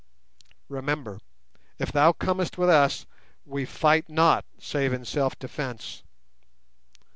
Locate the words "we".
3.45-3.65